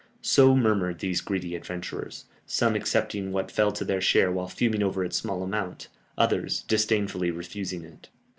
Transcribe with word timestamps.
So 0.23 0.55
murmured 0.55 0.97
these 0.97 1.21
greedy 1.21 1.55
adventurers; 1.55 2.25
some 2.47 2.73
accepting 2.73 3.31
what 3.31 3.51
fell 3.51 3.71
to 3.73 3.85
their 3.85 4.01
share 4.01 4.31
while 4.31 4.47
fuming 4.47 4.81
over 4.81 5.05
its 5.05 5.17
small 5.17 5.43
amount, 5.43 5.89
others 6.17 6.63
disdainfully 6.63 7.29
refusing 7.29 7.83
it. 7.83 8.09